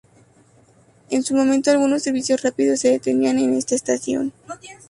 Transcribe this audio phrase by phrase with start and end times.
[1.11, 4.33] En su momento algunos servicios rápidos se detenían en esta estación.